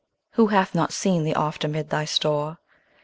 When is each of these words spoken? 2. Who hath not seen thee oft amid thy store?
2. 0.33 0.41
Who 0.41 0.47
hath 0.47 0.73
not 0.73 0.91
seen 0.93 1.23
thee 1.25 1.35
oft 1.35 1.63
amid 1.63 1.91
thy 1.91 2.05
store? 2.05 2.57